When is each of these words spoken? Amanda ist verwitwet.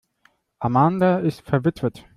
Amanda 0.61 1.19
ist 1.19 1.43
verwitwet. 1.43 2.07